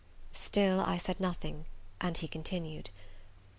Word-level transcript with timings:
Still 0.33 0.79
I 0.81 0.97
said 0.97 1.19
nothing, 1.19 1.67
and 1.99 2.17
he 2.17 2.27
continued. 2.27 2.89